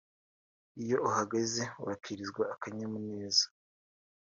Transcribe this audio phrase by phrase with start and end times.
[0.83, 3.45] iyo uhageze wakirizwa akanyamuneza